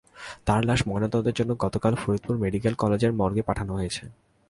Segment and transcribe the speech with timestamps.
[0.45, 4.03] তাঁর লাশ ময়নাতদন্তের জন্য গতকাল ফরিদপুর মেডিকেল কলেজের মর্গে পাঠানো হয়েছে।